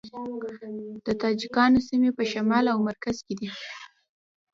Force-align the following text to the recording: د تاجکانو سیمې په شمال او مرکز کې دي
د 1.05 1.07
تاجکانو 1.23 1.79
سیمې 1.87 2.11
په 2.17 2.23
شمال 2.31 2.65
او 2.73 2.77
مرکز 2.87 3.17
کې 3.25 3.33
دي 3.39 3.47